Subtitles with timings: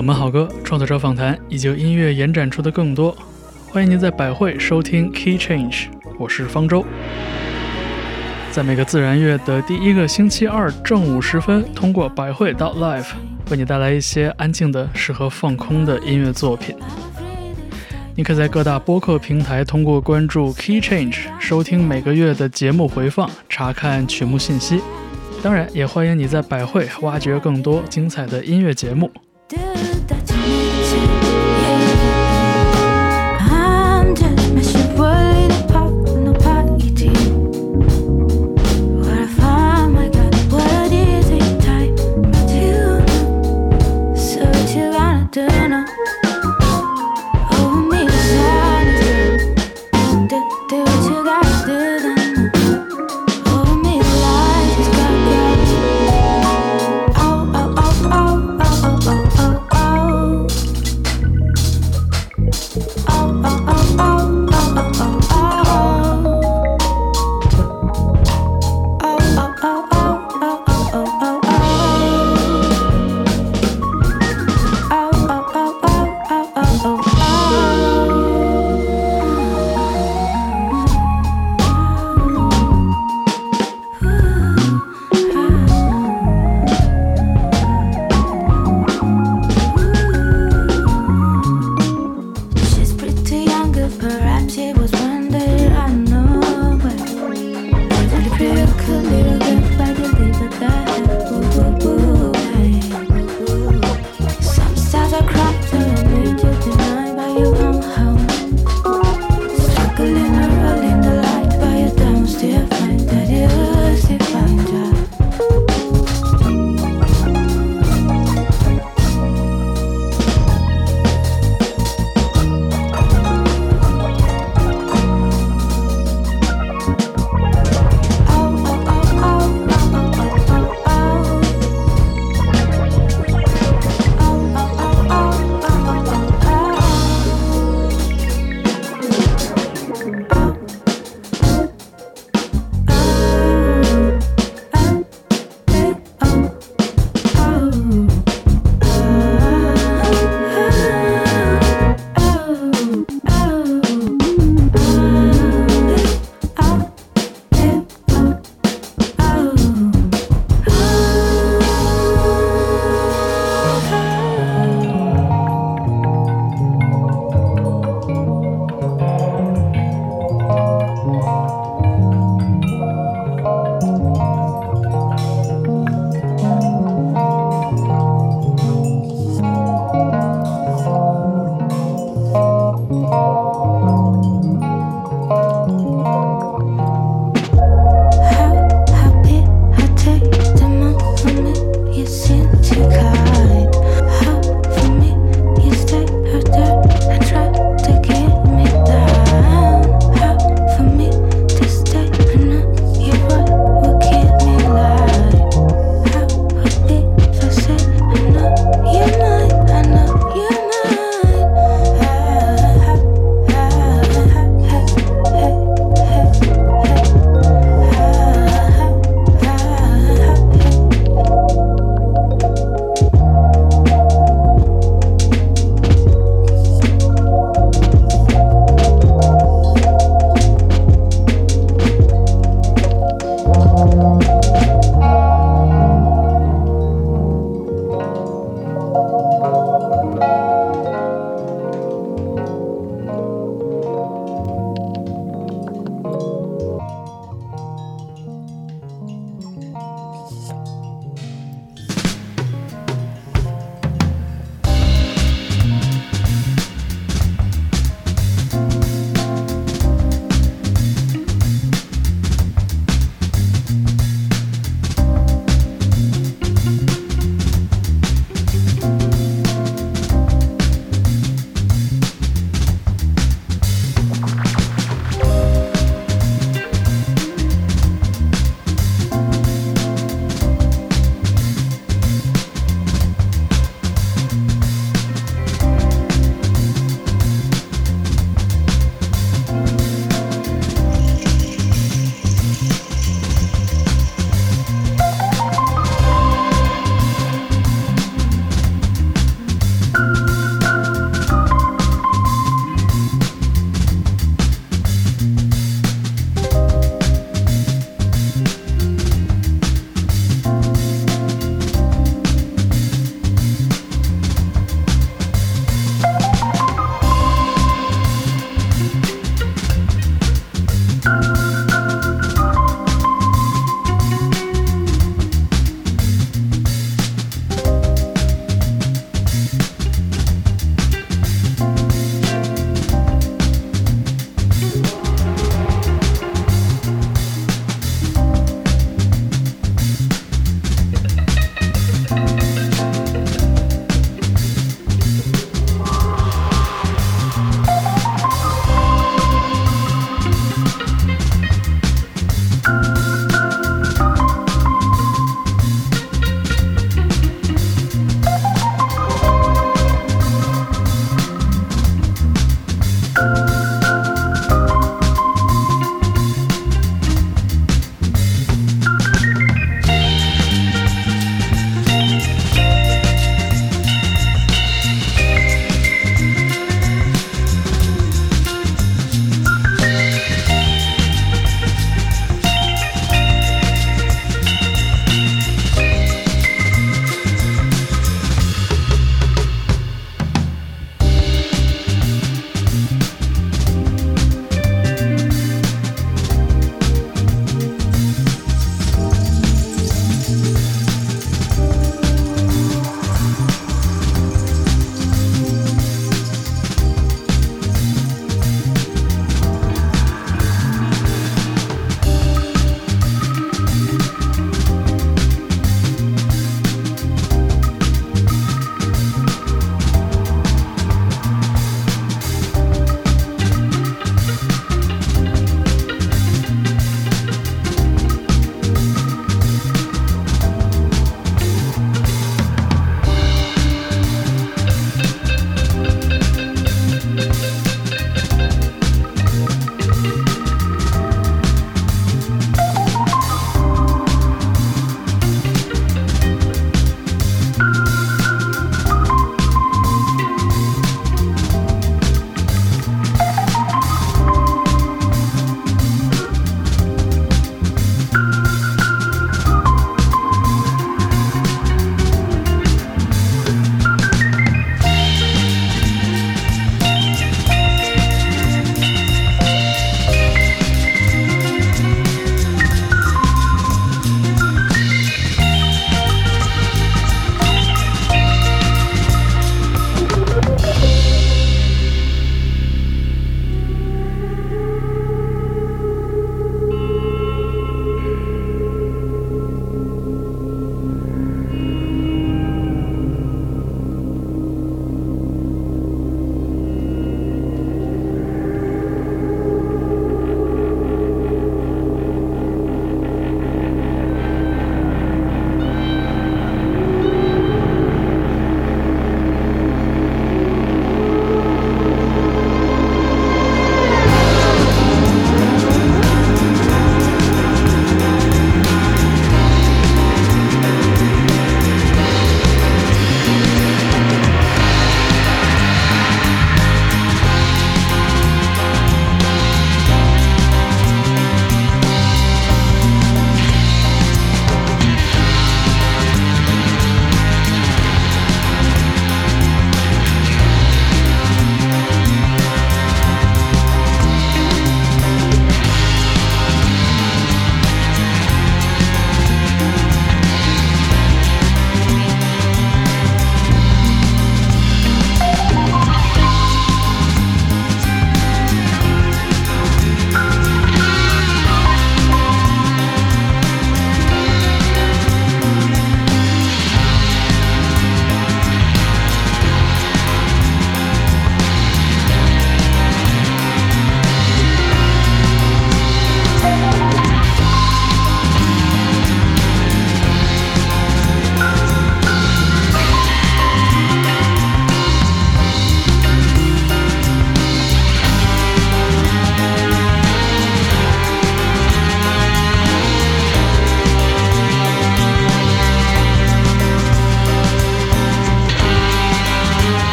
[0.00, 3.14] 冷门好歌、创作者访谈以及音乐延展出的更多。
[3.68, 5.88] 欢迎您在百汇收听 Key Change，
[6.18, 6.86] 我是方舟。
[8.50, 13.08] 在每个自然月的第一个星期二正午时分，通过百汇到 Live
[13.50, 16.74] 为你带来一些安静的、适合放空的音乐作品。
[18.16, 24.80] 你可在各大播客平台通过关注 Key Change 收听每个月的节目回放，查看曲目信息。
[25.42, 29.10] 当然，也欢迎你在百汇挖掘更多精彩的音乐节目。
[29.50, 29.99] do